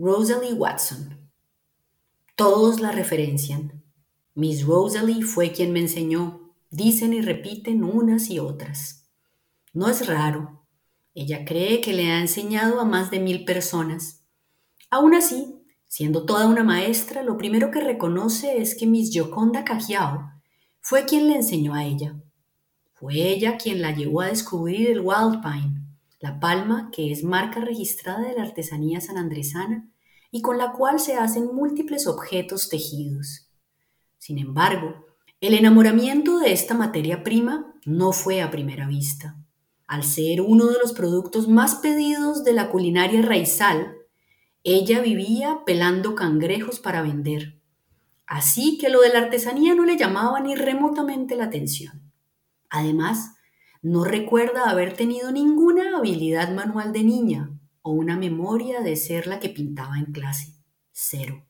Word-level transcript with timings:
Rosalie 0.00 0.52
Watson. 0.52 1.28
Todos 2.36 2.78
la 2.78 2.92
referencian. 2.92 3.82
Miss 4.36 4.64
Rosalie 4.64 5.24
fue 5.24 5.50
quien 5.50 5.72
me 5.72 5.80
enseñó, 5.80 6.52
dicen 6.70 7.12
y 7.14 7.20
repiten 7.20 7.82
unas 7.82 8.30
y 8.30 8.38
otras. 8.38 9.08
No 9.72 9.88
es 9.88 10.06
raro. 10.06 10.64
Ella 11.16 11.44
cree 11.44 11.80
que 11.80 11.94
le 11.94 12.12
ha 12.12 12.20
enseñado 12.20 12.78
a 12.78 12.84
más 12.84 13.10
de 13.10 13.18
mil 13.18 13.44
personas. 13.44 14.22
Aún 14.88 15.16
así, 15.16 15.64
siendo 15.88 16.24
toda 16.26 16.46
una 16.46 16.62
maestra, 16.62 17.24
lo 17.24 17.36
primero 17.36 17.72
que 17.72 17.80
reconoce 17.80 18.62
es 18.62 18.76
que 18.76 18.86
Miss 18.86 19.10
Gioconda 19.10 19.64
Cajiao 19.64 20.30
fue 20.80 21.06
quien 21.06 21.26
le 21.26 21.34
enseñó 21.34 21.74
a 21.74 21.84
ella. 21.84 22.14
Fue 22.94 23.14
ella 23.14 23.58
quien 23.58 23.82
la 23.82 23.90
llevó 23.90 24.20
a 24.20 24.28
descubrir 24.28 24.90
el 24.90 25.00
Wild 25.00 25.42
Pine, 25.42 25.87
la 26.20 26.40
palma 26.40 26.90
que 26.92 27.12
es 27.12 27.22
marca 27.22 27.60
registrada 27.60 28.20
de 28.20 28.34
la 28.34 28.42
artesanía 28.42 29.00
sanandresana 29.00 29.88
y 30.30 30.42
con 30.42 30.58
la 30.58 30.72
cual 30.72 31.00
se 31.00 31.14
hacen 31.14 31.54
múltiples 31.54 32.06
objetos 32.06 32.68
tejidos. 32.68 33.50
Sin 34.18 34.38
embargo, 34.38 35.06
el 35.40 35.54
enamoramiento 35.54 36.38
de 36.38 36.52
esta 36.52 36.74
materia 36.74 37.22
prima 37.22 37.74
no 37.84 38.12
fue 38.12 38.42
a 38.42 38.50
primera 38.50 38.88
vista. 38.88 39.36
Al 39.86 40.02
ser 40.02 40.40
uno 40.40 40.66
de 40.66 40.78
los 40.82 40.92
productos 40.92 41.48
más 41.48 41.76
pedidos 41.76 42.44
de 42.44 42.52
la 42.52 42.70
culinaria 42.70 43.22
raizal, 43.22 43.96
ella 44.64 45.00
vivía 45.00 45.60
pelando 45.64 46.14
cangrejos 46.14 46.80
para 46.80 47.00
vender. 47.00 47.58
Así 48.26 48.76
que 48.76 48.90
lo 48.90 49.00
de 49.00 49.08
la 49.08 49.20
artesanía 49.20 49.74
no 49.74 49.86
le 49.86 49.96
llamaba 49.96 50.40
ni 50.40 50.54
remotamente 50.54 51.36
la 51.36 51.44
atención. 51.44 52.12
Además, 52.68 53.36
no 53.82 54.04
recuerda 54.04 54.70
haber 54.70 54.94
tenido 54.94 55.30
ninguna 55.30 55.96
habilidad 55.96 56.52
manual 56.52 56.92
de 56.92 57.04
niña 57.04 57.50
o 57.82 57.92
una 57.92 58.16
memoria 58.16 58.80
de 58.80 58.96
ser 58.96 59.26
la 59.26 59.40
que 59.40 59.48
pintaba 59.48 59.98
en 59.98 60.06
clase. 60.06 60.54
Cero. 60.92 61.46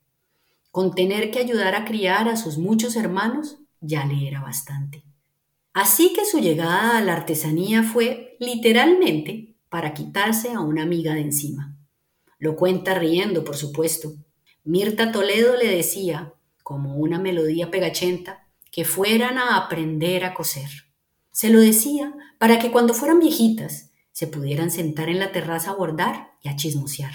Con 0.71 0.93
tener 0.93 1.31
que 1.31 1.39
ayudar 1.39 1.75
a 1.75 1.85
criar 1.85 2.27
a 2.29 2.35
sus 2.35 2.57
muchos 2.57 2.95
hermanos 2.95 3.57
ya 3.81 4.05
le 4.05 4.27
era 4.27 4.41
bastante. 4.41 5.03
Así 5.73 6.13
que 6.13 6.25
su 6.25 6.39
llegada 6.39 6.97
a 6.97 7.01
la 7.01 7.13
artesanía 7.13 7.83
fue, 7.83 8.35
literalmente, 8.39 9.55
para 9.69 9.93
quitarse 9.93 10.51
a 10.51 10.59
una 10.59 10.83
amiga 10.83 11.13
de 11.13 11.21
encima. 11.21 11.77
Lo 12.37 12.55
cuenta 12.55 12.93
riendo, 12.95 13.43
por 13.43 13.55
supuesto. 13.55 14.13
Mirta 14.63 15.11
Toledo 15.11 15.55
le 15.57 15.75
decía, 15.75 16.33
como 16.63 16.95
una 16.95 17.19
melodía 17.19 17.71
pegachenta, 17.71 18.47
que 18.71 18.85
fueran 18.85 19.37
a 19.37 19.57
aprender 19.57 20.25
a 20.25 20.33
coser. 20.33 20.88
Se 21.39 21.49
lo 21.49 21.61
decía 21.61 22.13
para 22.37 22.59
que 22.59 22.69
cuando 22.69 22.93
fueran 22.93 23.19
viejitas 23.19 23.91
se 24.11 24.27
pudieran 24.27 24.71
sentar 24.71 25.07
en 25.07 25.19
la 25.19 25.31
terraza 25.31 25.71
a 25.71 25.75
bordar 25.75 26.33
y 26.43 26.49
a 26.49 26.57
chismosear. 26.57 27.13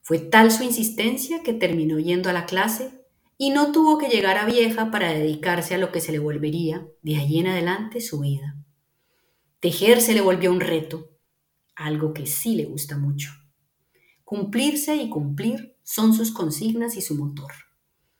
Fue 0.00 0.20
tal 0.20 0.50
su 0.50 0.62
insistencia 0.62 1.42
que 1.42 1.52
terminó 1.52 1.98
yendo 1.98 2.30
a 2.30 2.32
la 2.32 2.46
clase 2.46 3.04
y 3.36 3.50
no 3.50 3.70
tuvo 3.70 3.98
que 3.98 4.08
llegar 4.08 4.38
a 4.38 4.46
vieja 4.46 4.90
para 4.90 5.12
dedicarse 5.12 5.74
a 5.74 5.78
lo 5.78 5.92
que 5.92 6.00
se 6.00 6.12
le 6.12 6.18
volvería 6.18 6.88
de 7.02 7.16
allí 7.16 7.40
en 7.40 7.48
adelante 7.48 8.00
su 8.00 8.20
vida. 8.20 8.56
Tejer 9.60 10.00
se 10.00 10.14
le 10.14 10.22
volvió 10.22 10.50
un 10.50 10.60
reto, 10.60 11.10
algo 11.74 12.14
que 12.14 12.24
sí 12.24 12.54
le 12.54 12.64
gusta 12.64 12.96
mucho. 12.96 13.32
Cumplirse 14.24 14.96
y 14.96 15.10
cumplir 15.10 15.76
son 15.82 16.14
sus 16.14 16.32
consignas 16.32 16.96
y 16.96 17.02
su 17.02 17.16
motor. 17.16 17.52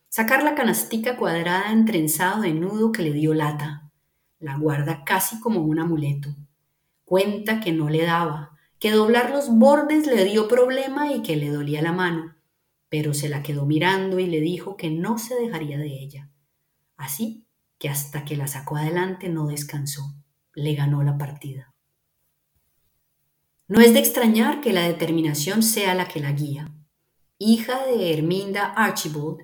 Sacar 0.09 0.43
la 0.43 0.53
canastica 0.53 1.17
cuadrada 1.17 1.71
entrenzado 1.71 2.43
de 2.43 2.53
nudo 2.53 2.91
que 2.91 3.01
le 3.01 3.13
dio 3.13 3.33
lata, 3.33 3.82
la 4.43 4.57
guarda 4.57 5.05
casi 5.05 5.39
como 5.39 5.61
un 5.61 5.79
amuleto. 5.79 6.35
Cuenta 7.05 7.61
que 7.61 7.71
no 7.71 7.89
le 7.89 8.03
daba, 8.03 8.57
que 8.77 8.91
doblar 8.91 9.31
los 9.31 9.49
bordes 9.49 10.05
le 10.05 10.25
dio 10.25 10.49
problema 10.49 11.13
y 11.13 11.21
que 11.21 11.37
le 11.37 11.49
dolía 11.49 11.81
la 11.81 11.93
mano, 11.93 12.35
pero 12.89 13.13
se 13.13 13.29
la 13.29 13.41
quedó 13.41 13.65
mirando 13.65 14.19
y 14.19 14.27
le 14.27 14.41
dijo 14.41 14.75
que 14.75 14.89
no 14.89 15.17
se 15.17 15.35
dejaría 15.35 15.77
de 15.77 15.87
ella. 15.87 16.29
Así 16.97 17.47
que 17.79 17.87
hasta 17.87 18.25
que 18.25 18.35
la 18.35 18.47
sacó 18.47 18.75
adelante 18.75 19.29
no 19.29 19.47
descansó, 19.47 20.13
le 20.53 20.75
ganó 20.75 21.03
la 21.03 21.17
partida. 21.17 21.73
No 23.69 23.79
es 23.79 23.93
de 23.93 23.99
extrañar 23.99 24.59
que 24.59 24.73
la 24.73 24.81
determinación 24.81 25.63
sea 25.63 25.95
la 25.95 26.09
que 26.09 26.19
la 26.19 26.33
guía. 26.33 26.69
Hija 27.37 27.85
de 27.85 28.13
Herminda 28.13 28.65
Archibald, 28.65 29.37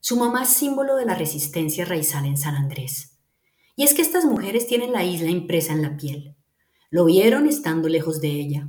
su 0.00 0.16
mamá 0.16 0.46
símbolo 0.46 0.96
de 0.96 1.04
la 1.04 1.14
resistencia 1.14 1.84
raizal 1.84 2.24
en 2.24 2.38
San 2.38 2.54
Andrés. 2.54 3.15
Y 3.76 3.84
es 3.84 3.94
que 3.94 4.02
estas 4.02 4.24
mujeres 4.24 4.66
tienen 4.66 4.92
la 4.92 5.04
isla 5.04 5.30
impresa 5.30 5.72
en 5.72 5.82
la 5.82 5.96
piel. 5.96 6.34
Lo 6.90 7.04
vieron 7.04 7.46
estando 7.46 7.88
lejos 7.88 8.20
de 8.20 8.28
ella. 8.28 8.68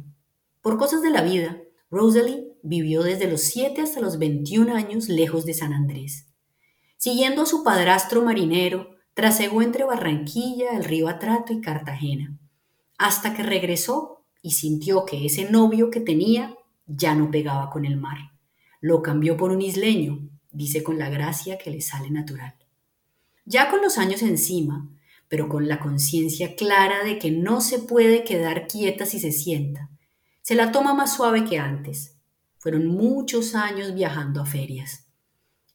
Por 0.61 0.77
cosas 0.77 1.01
de 1.01 1.09
la 1.09 1.21
vida, 1.21 1.61
Rosalie 1.89 2.51
vivió 2.61 3.01
desde 3.03 3.29
los 3.29 3.41
7 3.41 3.81
hasta 3.81 4.01
los 4.01 4.19
21 4.19 4.75
años 4.75 5.07
lejos 5.07 5.45
de 5.45 5.53
San 5.53 5.71
Andrés. 5.71 6.27
Siguiendo 6.97 7.43
a 7.43 7.45
su 7.45 7.63
padrastro 7.63 8.21
marinero, 8.21 8.95
trasegó 9.13 9.61
entre 9.61 9.85
Barranquilla, 9.85 10.75
el 10.75 10.83
río 10.83 11.07
Atrato 11.07 11.53
y 11.53 11.61
Cartagena, 11.61 12.37
hasta 12.97 13.33
que 13.33 13.43
regresó 13.43 14.25
y 14.41 14.51
sintió 14.51 15.05
que 15.05 15.25
ese 15.25 15.49
novio 15.49 15.89
que 15.89 16.01
tenía 16.01 16.55
ya 16.85 17.15
no 17.15 17.31
pegaba 17.31 17.69
con 17.69 17.85
el 17.85 17.97
mar. 17.97 18.17
Lo 18.81 19.01
cambió 19.01 19.37
por 19.37 19.51
un 19.51 19.61
isleño, 19.61 20.27
dice 20.51 20.83
con 20.83 20.99
la 20.99 21.09
gracia 21.09 21.57
que 21.57 21.71
le 21.71 21.81
sale 21.81 22.09
natural. 22.09 22.55
Ya 23.45 23.69
con 23.69 23.81
los 23.81 23.97
años 23.97 24.21
encima, 24.21 24.89
pero 25.27 25.49
con 25.49 25.67
la 25.67 25.79
conciencia 25.79 26.55
clara 26.55 27.03
de 27.03 27.19
que 27.19 27.31
no 27.31 27.61
se 27.61 27.79
puede 27.79 28.23
quedar 28.23 28.67
quieta 28.67 29.05
si 29.05 29.19
se 29.19 29.31
sienta. 29.31 29.89
Se 30.41 30.55
la 30.55 30.71
toma 30.71 30.93
más 30.93 31.15
suave 31.15 31.43
que 31.43 31.59
antes. 31.59 32.17
Fueron 32.59 32.87
muchos 32.87 33.55
años 33.55 33.93
viajando 33.93 34.41
a 34.41 34.45
ferias. 34.45 35.07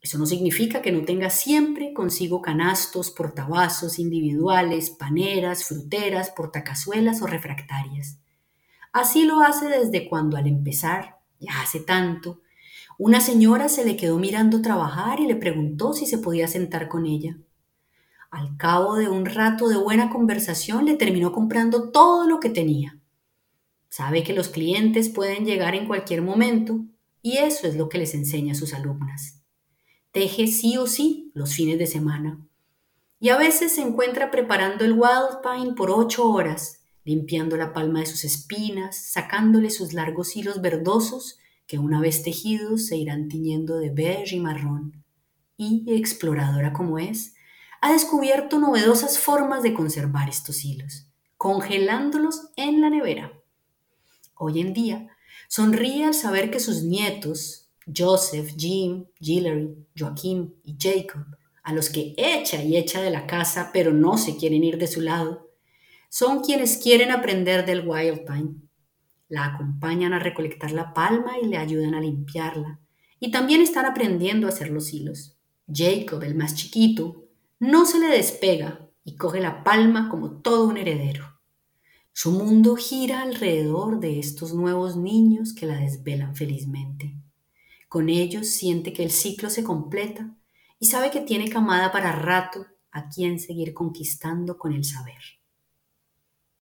Eso 0.00 0.18
no 0.18 0.26
significa 0.26 0.82
que 0.82 0.90
no 0.90 1.04
tenga 1.04 1.30
siempre 1.30 1.92
consigo 1.92 2.42
canastos, 2.42 3.12
portavasos 3.12 4.00
individuales, 4.00 4.90
paneras, 4.90 5.64
fruteras, 5.64 6.30
portacazuelas 6.30 7.22
o 7.22 7.26
refractarias. 7.26 8.18
Así 8.92 9.24
lo 9.24 9.40
hace 9.40 9.68
desde 9.68 10.08
cuando 10.08 10.36
al 10.36 10.48
empezar, 10.48 11.20
ya 11.38 11.62
hace 11.62 11.78
tanto, 11.78 12.40
una 12.98 13.20
señora 13.20 13.68
se 13.68 13.84
le 13.84 13.96
quedó 13.96 14.18
mirando 14.18 14.60
trabajar 14.60 15.20
y 15.20 15.26
le 15.26 15.36
preguntó 15.36 15.92
si 15.92 16.06
se 16.06 16.18
podía 16.18 16.48
sentar 16.48 16.88
con 16.88 17.06
ella. 17.06 17.36
Al 18.32 18.56
cabo 18.56 18.96
de 18.96 19.10
un 19.10 19.26
rato 19.26 19.68
de 19.68 19.76
buena 19.76 20.08
conversación 20.08 20.86
le 20.86 20.96
terminó 20.96 21.32
comprando 21.32 21.90
todo 21.90 22.26
lo 22.26 22.40
que 22.40 22.48
tenía. 22.48 22.98
Sabe 23.90 24.24
que 24.24 24.32
los 24.32 24.48
clientes 24.48 25.10
pueden 25.10 25.44
llegar 25.44 25.74
en 25.74 25.86
cualquier 25.86 26.22
momento 26.22 26.80
y 27.20 27.36
eso 27.36 27.66
es 27.66 27.76
lo 27.76 27.90
que 27.90 27.98
les 27.98 28.14
enseña 28.14 28.52
a 28.52 28.54
sus 28.54 28.72
alumnas. 28.72 29.42
Teje 30.12 30.46
sí 30.46 30.78
o 30.78 30.86
sí 30.86 31.30
los 31.34 31.52
fines 31.52 31.78
de 31.78 31.86
semana. 31.86 32.40
Y 33.20 33.28
a 33.28 33.36
veces 33.36 33.72
se 33.72 33.82
encuentra 33.82 34.30
preparando 34.30 34.86
el 34.86 34.94
wild 34.94 35.42
pine 35.42 35.74
por 35.74 35.90
ocho 35.90 36.26
horas, 36.26 36.80
limpiando 37.04 37.58
la 37.58 37.74
palma 37.74 38.00
de 38.00 38.06
sus 38.06 38.24
espinas, 38.24 38.96
sacándole 38.96 39.68
sus 39.68 39.92
largos 39.92 40.34
hilos 40.34 40.62
verdosos 40.62 41.38
que 41.66 41.78
una 41.78 42.00
vez 42.00 42.22
tejidos 42.22 42.86
se 42.86 42.96
irán 42.96 43.28
tiñendo 43.28 43.78
de 43.78 43.90
beige 43.90 44.36
y 44.36 44.40
marrón. 44.40 45.04
Y, 45.58 45.84
exploradora 45.94 46.72
como 46.72 46.98
es, 46.98 47.34
ha 47.82 47.92
descubierto 47.92 48.60
novedosas 48.60 49.18
formas 49.18 49.64
de 49.64 49.74
conservar 49.74 50.28
estos 50.28 50.64
hilos, 50.64 51.08
congelándolos 51.36 52.52
en 52.54 52.80
la 52.80 52.88
nevera. 52.88 53.32
Hoy 54.36 54.60
en 54.60 54.72
día, 54.72 55.08
sonríe 55.48 56.04
al 56.04 56.14
saber 56.14 56.52
que 56.52 56.60
sus 56.60 56.84
nietos, 56.84 57.72
Joseph, 57.84 58.54
Jim, 58.56 59.06
Gillery, 59.18 59.74
Joaquim 59.98 60.54
y 60.62 60.76
Jacob, 60.78 61.26
a 61.64 61.72
los 61.72 61.90
que 61.90 62.14
echa 62.16 62.62
y 62.62 62.76
echa 62.76 63.02
de 63.02 63.10
la 63.10 63.26
casa 63.26 63.70
pero 63.72 63.92
no 63.92 64.16
se 64.16 64.36
quieren 64.36 64.62
ir 64.62 64.78
de 64.78 64.86
su 64.86 65.00
lado, 65.00 65.50
son 66.08 66.44
quienes 66.44 66.76
quieren 66.76 67.10
aprender 67.10 67.66
del 67.66 67.86
wild 67.86 68.20
pine. 68.24 68.54
La 69.28 69.46
acompañan 69.46 70.12
a 70.12 70.20
recolectar 70.20 70.70
la 70.70 70.94
palma 70.94 71.32
y 71.42 71.46
le 71.46 71.56
ayudan 71.56 71.94
a 71.94 72.00
limpiarla. 72.00 72.78
Y 73.18 73.32
también 73.32 73.60
están 73.60 73.86
aprendiendo 73.86 74.46
a 74.46 74.50
hacer 74.50 74.70
los 74.70 74.92
hilos. 74.92 75.36
Jacob, 75.66 76.22
el 76.22 76.34
más 76.34 76.54
chiquito, 76.54 77.22
no 77.62 77.86
se 77.86 78.00
le 78.00 78.08
despega 78.08 78.90
y 79.04 79.14
coge 79.14 79.40
la 79.40 79.62
palma 79.62 80.08
como 80.08 80.40
todo 80.40 80.66
un 80.66 80.78
heredero. 80.78 81.38
Su 82.12 82.32
mundo 82.32 82.74
gira 82.74 83.22
alrededor 83.22 84.00
de 84.00 84.18
estos 84.18 84.52
nuevos 84.52 84.96
niños 84.96 85.54
que 85.54 85.66
la 85.66 85.76
desvelan 85.76 86.34
felizmente. 86.34 87.14
Con 87.88 88.08
ellos 88.08 88.48
siente 88.48 88.92
que 88.92 89.04
el 89.04 89.12
ciclo 89.12 89.48
se 89.48 89.62
completa 89.62 90.36
y 90.80 90.86
sabe 90.86 91.12
que 91.12 91.20
tiene 91.20 91.48
camada 91.48 91.92
para 91.92 92.10
rato 92.10 92.66
a 92.90 93.08
quien 93.08 93.38
seguir 93.38 93.74
conquistando 93.74 94.58
con 94.58 94.72
el 94.72 94.84
saber. 94.84 95.22